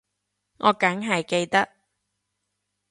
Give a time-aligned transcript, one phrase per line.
[0.57, 1.69] 我梗係記得